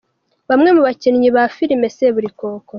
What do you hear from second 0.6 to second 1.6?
mu bakinnyi ba